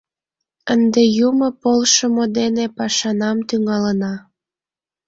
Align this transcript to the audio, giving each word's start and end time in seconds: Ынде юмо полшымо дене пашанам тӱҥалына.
Ынде 0.73 1.01
юмо 1.27 1.47
полшымо 1.61 2.25
дене 2.37 2.65
пашанам 2.77 3.37
тӱҥалына. 3.47 4.13